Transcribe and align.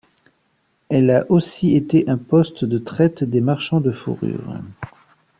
Elle 0.89 1.11
a 1.11 1.29
aussi 1.29 1.75
été 1.75 2.09
un 2.09 2.17
poste 2.17 2.65
de 2.65 2.79
traite 2.79 3.23
des 3.23 3.39
marchands 3.39 3.81
de 3.81 3.91
fourrures. 3.91 4.59